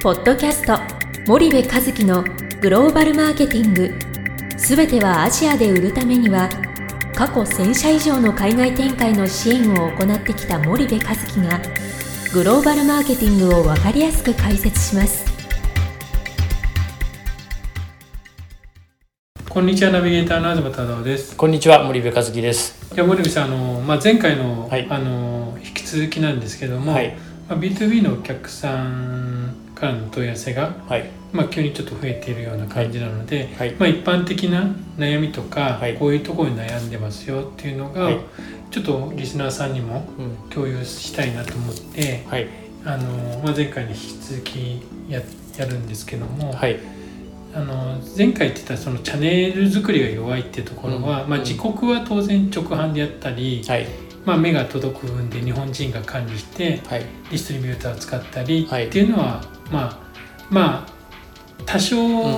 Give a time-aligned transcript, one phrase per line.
[0.00, 0.78] ポッドキャスト
[1.26, 2.22] 森部和樹の
[2.60, 3.92] グローバルマーケティング。
[4.56, 6.48] すべてはアジアで売るためには
[7.16, 11.60] 過去1000社以上の海外展開の支援を行ってきた森部和樹が
[12.32, 15.26] グローバルマーケティングを分かりやすく解説します。
[19.48, 21.36] こんにちはナビゲーターの東忠夫です。
[21.36, 22.94] こんにちは森部和樹です。
[22.94, 24.86] いや森部さんあの、まあ、前回の,、はい。
[24.88, 27.18] あの引き続きなんですけども、はい
[27.48, 31.10] まあ、B2B のお客さんからの問い合わせが、はい。
[31.32, 33.72] まあ、急にちょっと増えているような感じなので、はい。
[33.72, 34.64] まあ、一般的な
[34.98, 35.96] 悩みとか、はい。
[35.96, 38.20] こういうところに悩んでますよっていうのが、はい。
[38.70, 40.50] ちょっとリスナーさんにもうん。
[40.50, 42.48] 共有したいなと思って、はい。
[42.84, 45.22] あのまあ、前回に引き続きや
[45.56, 46.78] やるんですけども、はい。
[47.54, 51.32] あの前回言ってたそのチャンネル作りが弱いっていうところは、まあ、うん。
[51.32, 53.86] うん自国は当然直販でやったり、はい
[54.24, 57.00] まあ、目が届く分で日本人が管理してはい。
[57.00, 58.86] ディストリビューターを使ったりはい。
[58.86, 59.98] っていうのは、まあ
[60.50, 60.92] まあ
[61.66, 61.96] 多少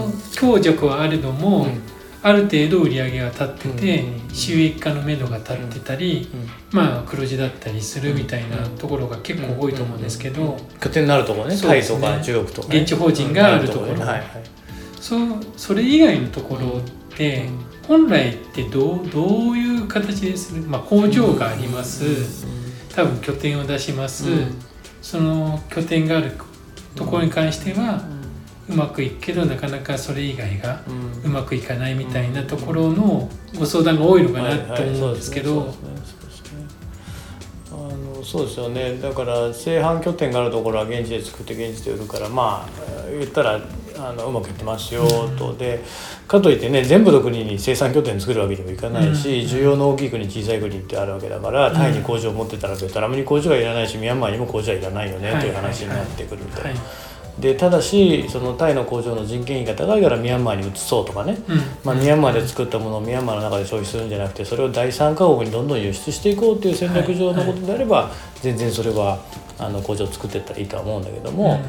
[0.09, 1.83] ん強弱はあれども、うん。
[2.23, 6.29] ある程度売り上げが立ってて、うん収益化の目処が立ってたり、
[6.71, 13.95] まあ黒字だったりするみたいなところが結構多いと思うんですけど、拠点のあるところねタイとか中国とかね、現地法人があるところ。
[13.95, 14.25] ねはいはい。
[15.01, 16.81] そうそれ以外のところ
[17.87, 20.55] 本来ってどうどういう形です？
[20.55, 22.47] る、まあ、工場があります、
[22.95, 24.27] 多分拠点を出します、
[25.03, 26.33] その拠点がある
[26.95, 28.05] ところに関しては
[28.69, 30.83] うまくいくけどなかなかそれ以外が
[31.25, 35.75] うまくいかないみたいなところのご相談が多いのかなと思うんですけど、
[38.23, 38.99] そうですよね。
[38.99, 43.61] だから正販拠点があるところは現地で作って現地で売るからまあ言ったら
[44.09, 45.07] あのうまくいってますよ
[45.37, 45.83] と、で
[46.27, 49.47] かといってね全部の国に生産拠点作るわけにもいかないし、うん。
[49.47, 56.63] 需要の大きい国小さい国ってあるわけだから、タイに工場を持ってたらベトナムに工場はいらないしミャンマーにも工場はいらないよねという話になってくると。
[56.63, 56.75] はい。
[57.39, 61.59] でただしそのタイの工場の人件費が高いからミャンマーに移そうとかね、うん。
[61.85, 68.11] まあ、ミャンマーで作ったものをミャンマーの中で消費するんじゃなくてそれを第三カ国にどんどん輸出していこうっていう戦略上のことであれば、
[68.43, 69.21] 全然それは
[69.59, 71.61] あの工場を作っていったらいいとは思うんだけども、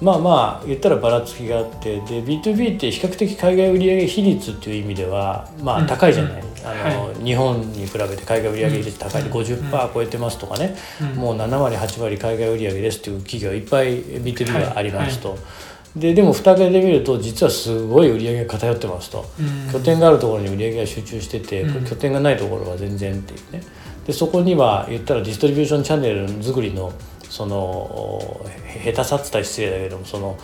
[0.00, 5.84] まあまあ言ったらばらつきがあってで B2B って比較的海外売上比率っていう意味ではまうん。
[5.84, 9.36] あ高いじゃない、あのは日本に比べて海外売上比率高いでうん。
[9.36, 11.06] 50%超えてますとかね、うん。
[11.16, 15.38] もう7割8割海外売上ですっていう企業いっぱい B2B がありますと。
[15.96, 19.72] ででも蓋開けてみると実はすごい売り上げが偏ってますと、うん。
[19.72, 21.84] 拠点があるところに売り上げが集中してて、うん。
[21.84, 23.62] 拠点がないところは全然っていうね。
[24.06, 26.92] でそこには言ったらディストリビューションチャンネル作りの
[27.30, 30.36] そのへ下手さって言ったら失礼だけどもその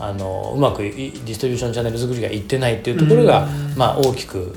[0.00, 3.76] あのうまくいディストリビューションチャンネル作りがいってないっていうところが、うん。
[3.76, 4.54] まあ、大きく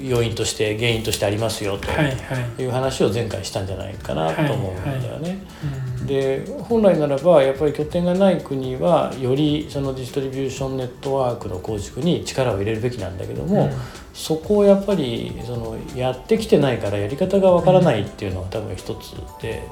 [0.00, 2.12] 要因として原因としてありますよとはいは
[2.58, 2.62] い。
[2.62, 5.44] いう話を前回したんじゃないかなと思うんだよね。
[5.84, 13.70] うんで本来ならばやっぱり拠点がない国はよりそのディストリビューションネットワークの構築に力を入れるべきなんだけども、うん。
[14.12, 19.62] そこをやっぱりそのやってきてないからやり方がわからないっていうのが多分一つで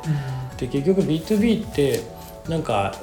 [0.57, 2.01] で結局 B2B って
[2.49, 2.95] なんか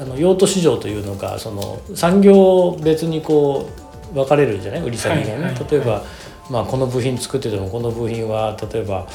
[0.00, 3.68] あの用途市場というのがその産業別にこ
[4.10, 4.82] う分かれるんじゃない？
[4.82, 5.70] 売り先がね、はいはいはい。
[5.70, 6.02] 例えば、
[6.50, 9.06] まあ、この部品作っててもこの部品は例えば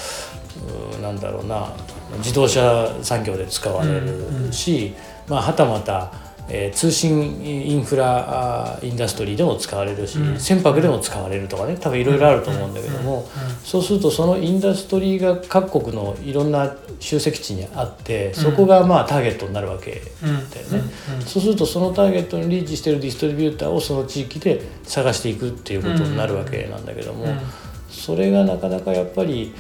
[1.02, 1.74] なんだろうな
[2.18, 4.94] 自動車産業で使われるし、
[5.28, 6.12] まあ、はたまた、
[6.50, 10.40] えー通信インフラインダストリーでも使われるし、うん。
[10.40, 13.26] 船舶でも使われるとかね多分いろいろあると思うんだけども、
[13.64, 20.28] そうするとそのインダストリーが各国のいろんな集積地にあってそこがまあターゲットになるわけだ
[20.78, 20.92] よね。
[21.26, 27.40] そうするとそのターゲットにリーチしてるディストリビューターをその地域で探していくっていうことになるわけなんだけども、うん。
[27.90, 29.54] それがなかなかやっぱり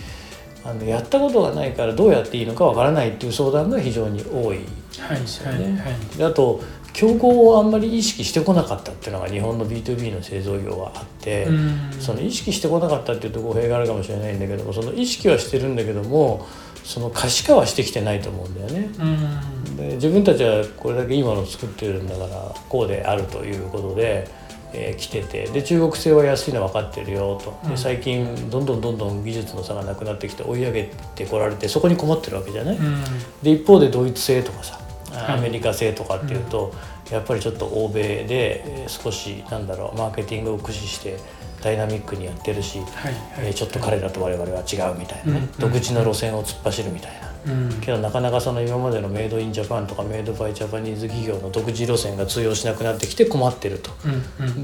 [0.65, 4.59] あのやったことがないからどうやっていいのかわからないっていう相談が非常に多い
[4.99, 5.63] はいですよね。
[5.63, 6.61] はいはいであと
[6.93, 16.45] 競合をあんまり意識してこなかったっていうのが日本の B2B の製造業はあって、うんその意識してこなかったっていうと語弊があるかもしれないんだけどもその意識はしてるんだけども
[16.83, 18.89] その可視化はしてきてないと思うんだよね。
[18.99, 19.77] うん。
[19.77, 24.27] で自分たちはこれだけいいものを作ってるんだからこうであるということで、
[24.73, 27.59] えー来ててで中国製は安いの分かってるよと。
[27.63, 27.69] うん。
[27.71, 33.03] で最近どんどんどんどん技術の差がなくなってきて追い上げてこられてそこに困ってるわけじゃない、うん。
[33.41, 34.82] で一方でドイツ製とかさはい
[35.29, 36.73] アメリカ製とかっていうと、
[37.11, 41.17] やっぱりちょっと欧米でえー少しなんだろうマーケティングを駆使して
[41.61, 42.87] ダイナミックにやってるし、はい
[43.39, 47.33] えーちょっと彼らと我々は違うみたいなね、うん独自の路線を突っ走るみたいな。
[47.53, 47.69] うん。
[47.81, 53.91] けどなかなかその今までのメイドインジャパンとかメイドバイジャパニーズ企業の独自路線が通用しなくなってきて困ってると。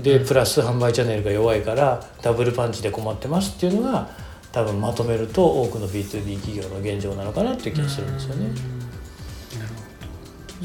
[0.01, 4.09] でプラス販売チャンネルが弱いからダブルパンチで困ってますっていうのが
[4.51, 8.49] 多分まとめると多くの B2B 企業の現状なのかなっていう気がするんですよね。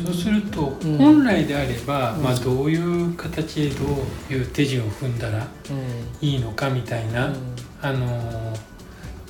[0.02, 0.98] そうすると、うん。
[0.98, 2.22] 本来であれば、うん。
[2.22, 6.26] まあ、どういう形でどういう手順を踏んだらうん。
[6.28, 7.34] いいのかみたいな、うん。
[7.80, 8.73] あのー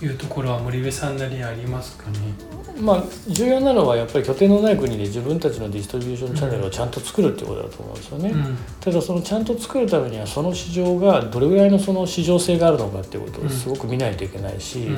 [0.04, 2.18] いうところは森部さんなりにありますかね？
[2.80, 8.30] まあ重要なのはやっぱり拠点のない国で自分たちのディストリビューションチャンネルをちゃんと作るってことだと思うんですよね。
[8.30, 8.58] うん。
[8.80, 14.94] ただそのちゃんと作るためにはその市場がどれぐらいのその市場性があるのかっていうことをすごく見ないといけないし、うん。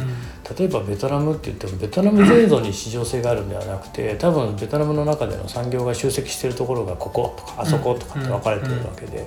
[0.59, 9.27] 例えばベトナムって言ってもベトナム全土に市場性があるんではなくて多分ベトナムの中での産業が集積しているところがこことかあそことかって分かれてるわけで。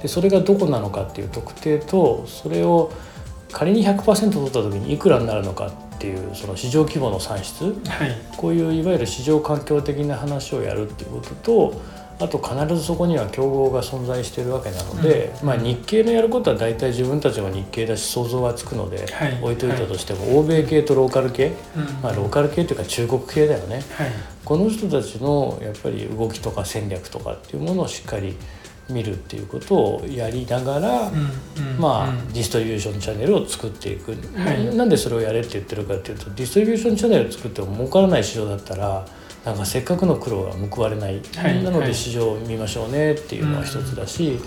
[0.00, 2.92] でそれがどこなのかっていう特定とそれを
[3.52, 7.64] 仮に100%取った時にいくらになるのかっていうその市場規模の算出？
[7.88, 8.16] はい。
[8.36, 11.80] こういういわゆる市場環境的な話をやるっていうことと
[12.20, 15.46] あと必ずそこには競合が存在しているわけなので、うん。
[15.46, 19.38] まあ、日系のやることは大体自分たちも日系だし想像がつくので、はい。
[19.40, 21.84] 置いといたとしても、欧米系とローカル系、うん。
[22.02, 23.84] まあ、ローカル系というか中国系だよね。
[23.92, 24.10] はい。
[24.44, 28.36] この人たちのやっぱり動きとか戦略とかっていうものをしっかり
[28.90, 31.10] 見るっていうことをやりながら、
[31.78, 34.64] まあ、うんディストリビューションチャンネルを作っていく、はい。
[34.66, 39.06] ななんでそれをやれって言ってるかっていうとディストリビューションチャンネル作っても儲からない市場だったら
[39.44, 41.88] なんかせっかくの苦労が報われない、はいなのはい。
[41.88, 44.38] で市場を見ましょうねっていうのは一つだし、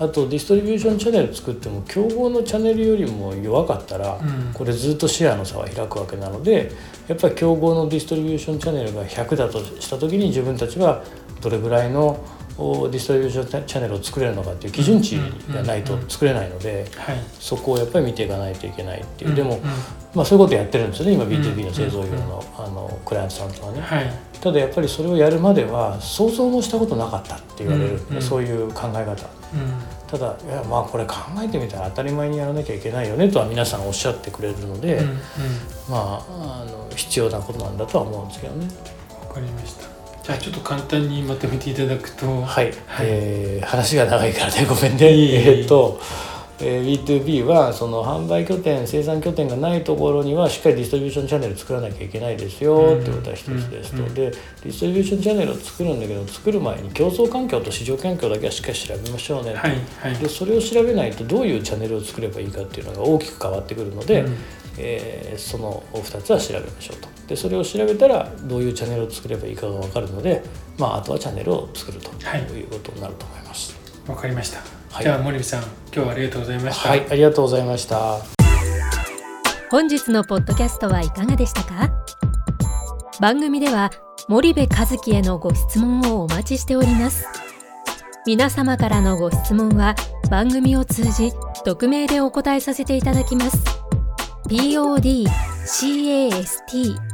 [0.00, 4.52] あとディストリビューションチャンネル作っても競合のチャンネルよりも弱かったら、うん。
[4.52, 6.72] これずっとシェアの差は開くわけなので
[7.06, 11.04] やっぱり競合のディストリビューションチャンネルが100だとした時に自分たちは
[11.40, 12.18] どれぐらいの
[12.56, 15.18] おディストリビューションチャンネルを作れるのかっていう基準値
[15.52, 17.16] がないと作れないのではい。
[17.40, 19.34] そこをやっぱり見ていかないといけないっていう。
[19.34, 19.62] でもうん
[20.14, 23.80] まあそういうことやってるんですよね今ん B2B の製造業のあのクライアントさんとはね。
[23.80, 24.12] はい。
[24.40, 28.22] ただやっぱりそれをやるまでは想像もしたことなかったって言われる、うんうん。
[28.22, 29.10] そういう考え方。
[29.10, 29.16] うん。
[30.06, 35.16] ただいやまあこれ考えてみたら当たり前にやらなきゃいけないよねとは皆さんおっしゃってくれるので、うんうん。
[35.88, 38.68] まああの必要なことなんだとは思うんですけどね。
[39.28, 39.93] わかりました
[40.24, 42.26] じゃあちょっと簡単にまとめていただくと。
[42.40, 43.06] はい、はい。
[43.06, 44.64] えー話が長いからね。
[44.68, 45.12] ごめんね。
[45.12, 46.00] いえっと、
[46.60, 59.70] えー B2B はその販売拠点生産拠点がないところにはしっかりディストリビューションチャンネル作らなきゃいけないですようんってことは一つですと、でディストリビューションチャンネルを作るんだけど作る前に競争環境と市場環境だけはしっかり調べましょうねと、はい
[60.00, 60.22] はい。
[60.22, 64.36] でそれを調べないとどういうチャンネルを作ればいいかっていうのが大きく変わってくるので、うん。
[64.78, 70.42] えーその2つは調べましょうとでそれを調べたらどういうチャンネルを作ればいいかが分かるので、
[70.78, 72.42] まあ、あとはチャンネルを作るとはい。
[72.42, 73.74] いうことになると思います。
[74.06, 74.58] わかりました、
[74.90, 75.04] はい。
[75.04, 78.18] じゃあ森部さん今日はありがとうございました、はい、ありがとうございました。
[79.70, 81.90] 本日のポッドキャストはいかがでしたか？
[83.20, 83.90] 番組では
[84.28, 87.26] 森部和樹へのご質問をお待ちしております。
[88.26, 89.96] 皆様からのご質問は
[90.30, 91.32] 番組を通じ
[91.64, 93.58] 匿名でお答えさせていただきます。
[94.46, 97.13] podcast